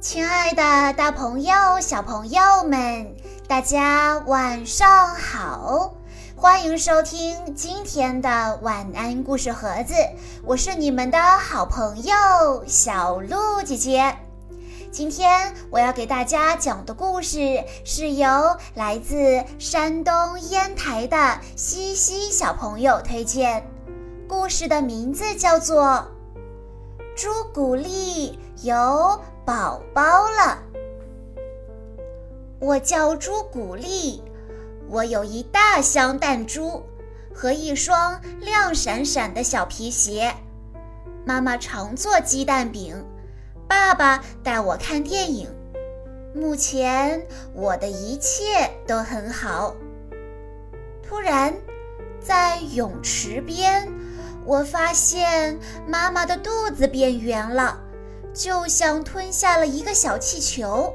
[0.00, 3.14] 亲爱的，大朋友、小朋友们，
[3.46, 5.92] 大家晚上好！
[6.34, 9.92] 欢迎收听今天的晚安故事盒子，
[10.42, 12.14] 我是你们的好朋友
[12.66, 14.16] 小鹿姐姐。
[14.90, 23.62] 今天我要给大家讲的故事是由来自山东烟台的西西小朋友推荐，
[24.26, 25.84] 故事的名字叫做
[27.14, 28.74] 《朱古力由》。
[29.50, 30.62] 宝宝了，
[32.60, 34.22] 我叫朱古力，
[34.88, 36.80] 我有一大箱弹珠
[37.34, 40.32] 和一双亮闪闪的小皮鞋。
[41.24, 43.04] 妈妈常做鸡蛋饼，
[43.66, 45.48] 爸爸带我看电影。
[46.32, 49.74] 目前我的一切都很好。
[51.02, 51.52] 突然，
[52.20, 53.92] 在泳池边，
[54.44, 55.58] 我发现
[55.88, 57.80] 妈妈的肚子变圆了。
[58.32, 60.92] 就像吞下了一个小气球。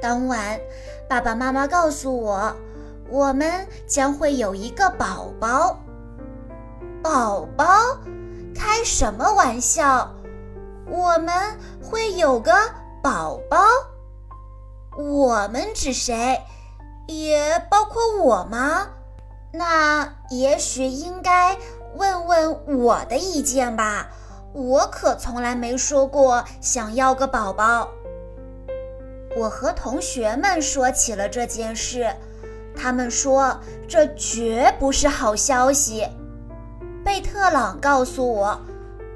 [0.00, 0.60] 当晚，
[1.08, 2.54] 爸爸妈妈告诉我，
[3.08, 5.78] 我们将会有一个宝宝。
[7.02, 7.64] 宝宝？
[8.54, 10.14] 开什么玩笑？
[10.86, 12.52] 我们会有个
[13.02, 13.58] 宝宝？
[14.96, 16.40] 我们指谁？
[17.06, 18.88] 也包括我吗？
[19.52, 21.56] 那也许应该
[21.96, 24.08] 问问我的意见吧。
[24.54, 27.90] 我可从来没说过想要个宝宝。
[29.36, 32.08] 我和同学们说起了这件事，
[32.76, 36.06] 他们说这绝不是好消息。
[37.04, 38.60] 贝特朗告诉我，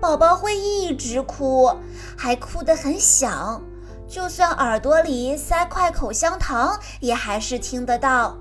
[0.00, 1.73] 宝宝会一直哭，
[2.17, 3.62] 还哭得很响，
[4.08, 8.36] 就算耳朵里塞块口香糖，也还是听得到。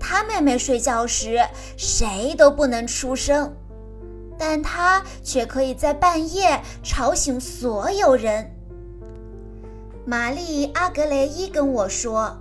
[0.00, 3.54] 他妹妹睡觉时，谁都不能出声。
[4.38, 8.54] 但他却可以在半夜吵醒所有人。
[10.06, 12.38] 玛丽阿格雷伊跟我说，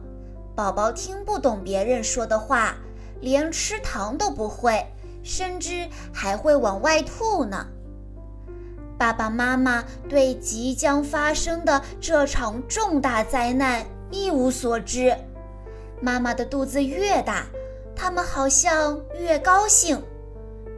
[0.55, 2.77] 宝宝听不懂别人说的话，
[3.19, 4.85] 连吃糖都不会，
[5.23, 7.67] 甚至还会往外吐呢。
[8.97, 15.15] 爸爸妈妈对即将发生的这场重大灾难一无所知。
[15.99, 17.45] 妈妈的肚子越大，
[17.95, 20.01] 他们好像越高兴。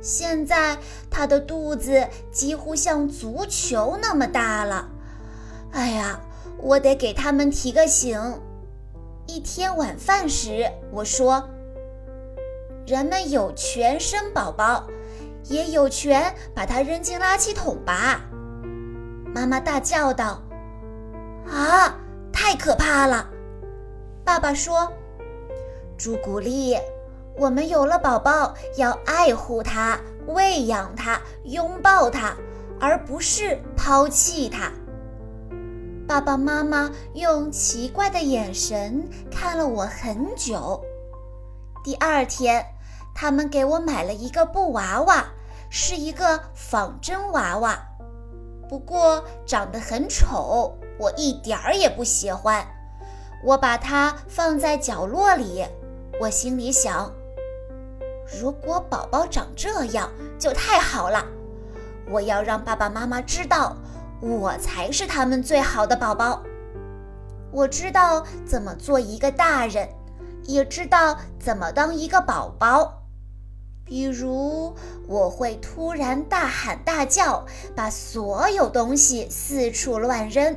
[0.02, 0.78] 现在
[1.10, 4.90] 他的肚子几乎像足球那么大了，
[5.72, 6.20] 哎呀，
[6.58, 8.42] 我得给他们提个醒。
[9.28, 11.48] 一天晚饭时，我说
[12.88, 14.88] ：“人们有权生宝宝，
[15.44, 18.22] 也有权把它扔进垃圾桶吧。”
[19.36, 20.42] 妈妈大叫道
[21.48, 21.96] ：“啊，
[22.32, 23.30] 太可怕了！”
[24.26, 24.92] 爸爸说
[25.98, 26.76] ：“朱古力。”
[27.40, 32.36] 我们有了宝宝，要爱护他、喂养他、拥抱他，
[32.82, 34.70] 而不是抛弃他。
[36.06, 40.84] 爸爸妈妈用奇怪的眼神看了我很久。
[41.82, 42.66] 第二天，
[43.16, 45.24] 他们给我买了一个布娃娃，
[45.70, 47.80] 是一个仿真娃娃，
[48.68, 52.68] 不过长得很丑，我一点儿也不喜欢。
[53.46, 55.64] 我把它放在角落里，
[56.20, 57.10] 我心里想。
[58.38, 61.26] 如果宝宝长这样，就太好了。
[62.10, 63.76] 我要让爸爸妈妈知道，
[64.20, 66.44] 我才是他们最好的宝宝。
[67.52, 69.90] 我知道怎么做一个大人，
[70.44, 73.04] 也知道怎么当一个宝宝。
[73.84, 74.76] 比如，
[75.08, 77.44] 我会突然大喊大叫，
[77.76, 80.56] 把所有东西四处乱扔。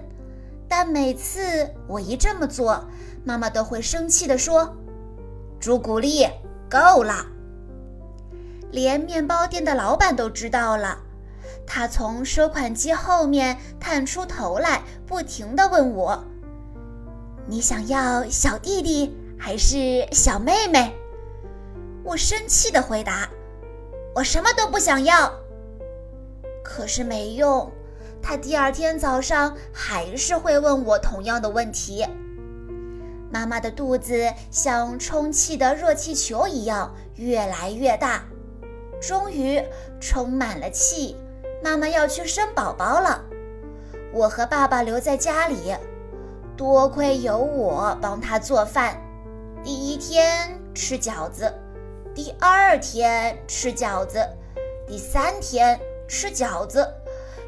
[0.68, 2.84] 但每次我一这么做，
[3.24, 4.76] 妈妈都会生气地说
[5.58, 6.26] ：“朱古力，
[6.68, 7.26] 够了。”
[8.72, 10.98] 连面包店的老板都知道了，
[11.66, 16.24] 他从收款机后面探出头来，不停地问我
[17.46, 20.92] ：“你想要小弟弟还是小妹妹？”
[22.02, 23.28] 我生气地回答
[24.16, 25.32] ：“我什么都不想要。”
[26.64, 27.70] 可是没用，
[28.22, 32.06] 他第二天早上还是会问我同样的问题。
[33.30, 38.24] 妈妈的肚子像充气的热气球一样越来越大。
[39.02, 39.60] 终于
[40.00, 41.16] 充满了气，
[41.60, 43.24] 妈妈要去生宝宝了。
[44.12, 45.74] 我和爸爸留在家里，
[46.56, 48.96] 多亏有我帮他做饭。
[49.64, 51.52] 第一天吃饺子，
[52.14, 54.24] 第二天吃饺子，
[54.86, 56.88] 第三天吃饺子，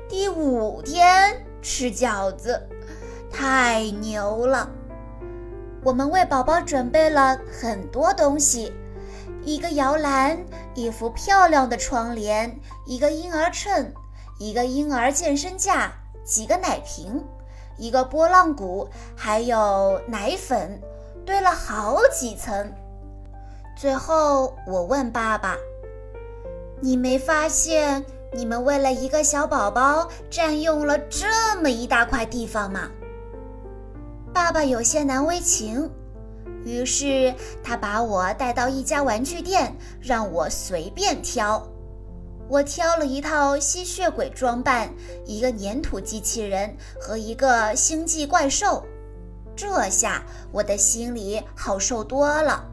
[0.09, 2.61] 第五天吃饺子，
[3.31, 4.69] 太牛了！
[5.85, 8.73] 我们为宝宝准备了很多东西。
[9.45, 10.39] 一个摇篮，
[10.75, 13.93] 一副漂亮的窗帘，一个婴儿秤，
[14.39, 15.93] 一个婴儿健身架，
[16.25, 17.23] 几个奶瓶，
[17.77, 20.81] 一个拨浪鼓，还有奶粉，
[21.27, 22.73] 堆了好几层。
[23.77, 25.57] 最后，我问爸爸
[26.81, 32.89] ：“你没发现你们为了一个小宝宝占用了这么一大块地方吗？”
[34.33, 35.91] 爸爸有些难为情，
[36.65, 41.67] 于是他把我带到一家玩具店，让我随便挑。
[42.49, 44.93] 我挑了一套吸血鬼装扮，
[45.25, 48.85] 一个粘土机器人和一个星际怪兽。
[49.57, 50.23] 这下
[50.53, 52.67] 我的心里好受多了。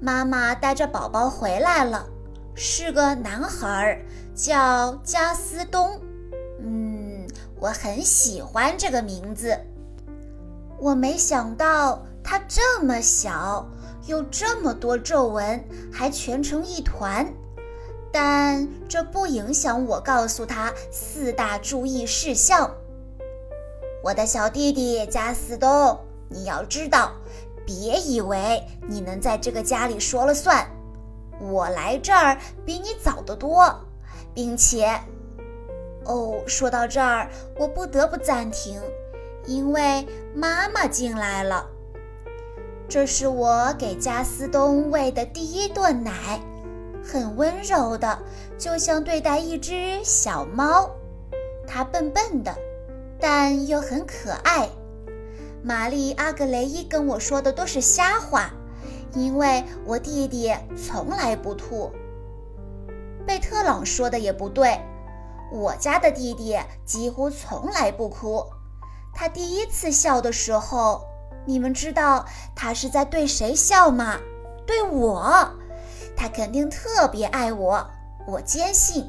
[0.00, 2.06] 妈妈带着宝宝回来了，
[2.54, 4.00] 是个男孩，
[4.34, 5.98] 叫加斯东。
[6.60, 7.26] 嗯，
[7.58, 9.58] 我很喜欢这个名字。
[10.78, 13.66] 我没想到他这么小，
[14.04, 17.26] 有这么多皱纹，还蜷成一团。
[18.12, 22.70] 但这不影响我告诉他四大注意事项。
[24.04, 25.98] 我的小弟弟加斯东，
[26.28, 27.12] 你要知道，
[27.64, 30.66] 别以为你能在这个家里说了算。
[31.40, 33.74] 我来这儿比你早得多，
[34.34, 35.00] 并且，
[36.04, 38.78] 哦，说到这儿，我不得不暂停，
[39.46, 41.66] 因为妈妈进来了。
[42.88, 46.40] 这是我给加斯东喂的第一顿奶。
[47.04, 48.18] 很温柔的，
[48.58, 50.90] 就像对待一只小猫。
[51.66, 52.54] 它笨笨的，
[53.20, 54.68] 但又很可爱。
[55.62, 58.50] 玛丽阿格雷伊跟我说的都是瞎话，
[59.12, 61.90] 因为我弟弟从来不吐。
[63.26, 64.80] 贝特朗说的也不对，
[65.52, 68.44] 我家的弟弟几乎从来不哭。
[69.14, 71.04] 他第一次笑的时候，
[71.44, 74.18] 你们知道他是在对谁笑吗？
[74.66, 75.50] 对我。
[76.16, 77.88] 他肯定特别爱我，
[78.26, 79.08] 我坚信。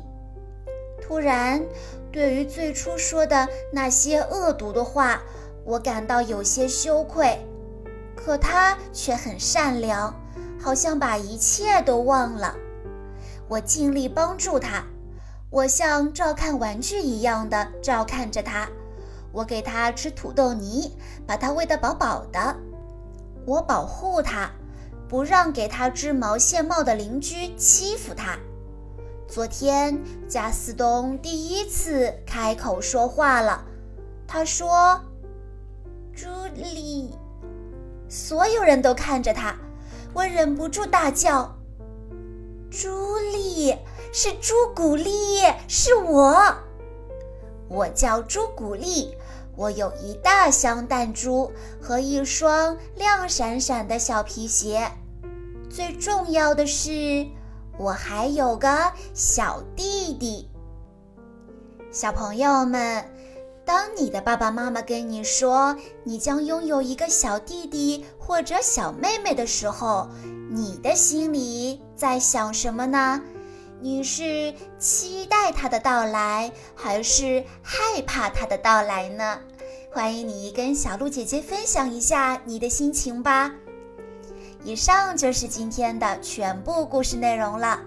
[1.01, 1.63] 突然，
[2.11, 5.21] 对于最初说的那些恶毒的话，
[5.65, 7.43] 我感到有些羞愧。
[8.15, 10.13] 可他却很善良，
[10.61, 12.55] 好像把一切都忘了。
[13.47, 14.83] 我尽力帮助他，
[15.49, 18.69] 我像照看玩具一样的照看着他。
[19.31, 20.95] 我给它吃土豆泥，
[21.25, 22.55] 把它喂得饱饱的。
[23.45, 24.49] 我保护它。
[25.09, 28.37] 不让给它织毛线帽的邻居欺负它。
[29.27, 33.65] 昨天，加斯东第一次开口说话了。
[34.27, 35.01] 他说
[36.13, 37.11] ：“朱莉。”
[38.07, 39.55] 所有人都看着他，
[40.13, 41.57] 我忍不住大叫
[42.69, 43.75] ：“朱莉，
[44.13, 46.53] 是朱古力，是我！
[47.69, 49.15] 我叫朱古力，
[49.55, 54.91] 我有一大箱弹珠和一双亮闪闪的小皮鞋。”
[55.69, 57.27] 最重要的是，
[57.77, 60.49] 我还有个小弟弟。
[61.91, 63.05] 小朋友们，
[63.65, 70.09] 当你的爸爸妈妈跟你说你将拥有一个小弟弟或者小妹妹的时候，
[70.51, 73.21] 你的心里在想什么呢？
[73.81, 79.39] 你是期待他的到来，还是害怕他的到来呢？
[79.91, 83.51] 欢迎你跟小鹿姐姐分享一下你的心情吧。
[84.65, 87.79] 以上就是今天的全部故事内容了。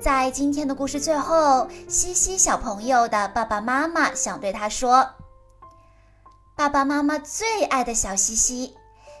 [0.00, 5.06] 在今天的故事最后，西西小朋友的爸爸妈妈想对他说
[6.56, 8.74] ：“爸爸妈妈最爱的小西西，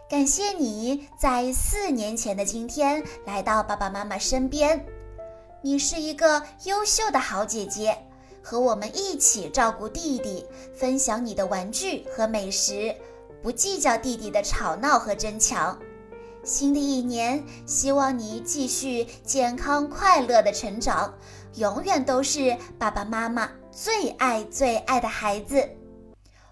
[0.08, 4.84] 感谢你在四年前的今天来到爸爸妈妈身边。
[5.64, 7.96] 你是一个优秀的好姐姐，
[8.42, 10.44] 和我们一起照顾弟弟，
[10.74, 12.94] 分享你的玩具和美食，
[13.42, 15.78] 不计较弟弟的吵闹和争抢。”
[16.44, 21.14] 新的一年，希望你继续健康快乐的成长，
[21.54, 25.66] 永远都是爸爸妈妈最爱最爱的孩子。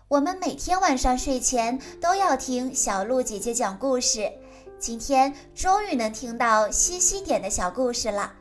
[0.08, 4.32] 我们每天晚上睡前都要听小鹿姐姐讲故事，
[4.78, 8.36] 今天终于能听到西西点的小故事了。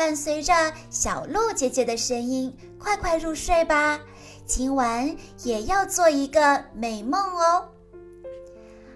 [0.00, 0.54] 伴随着
[0.88, 4.00] 小鹿姐姐的声音，快快入睡吧，
[4.46, 7.68] 今晚也要做一个美梦哦。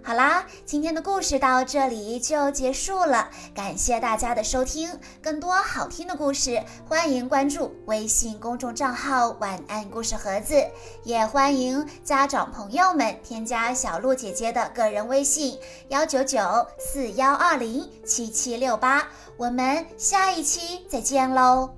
[0.06, 5.00] 好啦，今天的故事到这里就结束了，感谢大家的收听。
[5.22, 10.62] 更多好听的故事，欢迎关注微信公众账号“晚安故事盒子”，
[11.04, 15.58] 也欢迎家长朋友们添加小鹿姐姐的个人微信：
[15.88, 16.38] 幺九九
[16.78, 19.08] 四幺二零七七六八。
[19.38, 21.70] 我们下一期再见喽！